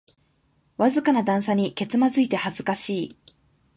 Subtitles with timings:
[0.77, 3.17] わずかな段差にけつまずいて恥ずかしい